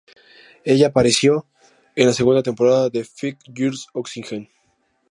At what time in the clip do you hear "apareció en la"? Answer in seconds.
0.87-2.13